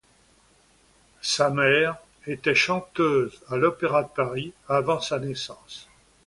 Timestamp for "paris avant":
4.09-4.99